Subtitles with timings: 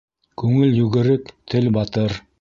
[0.43, 2.21] Күңел йүгерек, тел батыр.